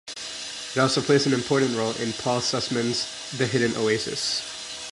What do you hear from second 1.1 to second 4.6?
an important role in Paul Sussman's "The Hidden Oasis".